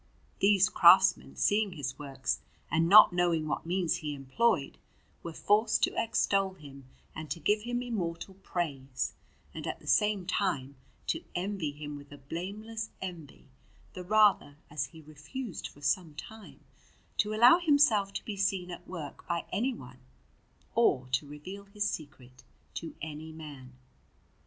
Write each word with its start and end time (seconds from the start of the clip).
These 0.39 0.67
craftsmen, 0.69 1.35
seeing 1.35 1.73
his 1.73 1.99
works 1.99 2.39
and 2.71 2.89
not 2.89 3.13
knowing 3.13 3.47
what 3.47 3.67
means 3.67 3.97
he 3.97 4.15
employed, 4.15 4.79
were 5.21 5.31
forced 5.31 5.83
to 5.83 5.93
extol 5.95 6.55
him 6.55 6.87
and 7.13 7.29
to 7.29 7.39
give 7.39 7.61
him 7.61 7.83
immortal 7.83 8.33
praise, 8.33 9.13
and 9.53 9.67
at 9.67 9.79
the 9.79 9.85
same 9.85 10.25
time 10.25 10.75
to 11.05 11.23
envy 11.35 11.69
him 11.71 11.95
with 11.97 12.11
a 12.11 12.17
blameless 12.17 12.89
envy, 12.99 13.45
the 13.93 14.03
rather 14.03 14.57
as 14.71 14.85
he 14.87 15.01
refused 15.03 15.67
for 15.67 15.81
some 15.81 16.15
time 16.15 16.61
to 17.17 17.35
allow 17.35 17.59
himself 17.59 18.11
to 18.13 18.25
be 18.25 18.35
seen 18.35 18.71
at 18.71 18.87
work 18.87 19.27
by 19.27 19.45
anyone, 19.51 19.99
or 20.73 21.07
to 21.11 21.27
reveal 21.27 21.65
his 21.65 21.87
secret 21.87 22.43
to 22.73 22.95
any 23.03 23.31
man. 23.31 23.73